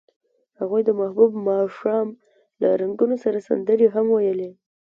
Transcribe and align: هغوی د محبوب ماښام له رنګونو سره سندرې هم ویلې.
هغوی 0.59 0.81
د 0.85 0.89
محبوب 0.99 1.31
ماښام 1.47 2.07
له 2.61 2.69
رنګونو 2.81 3.15
سره 3.23 3.45
سندرې 3.47 3.87
هم 3.95 4.05
ویلې. 4.15 4.51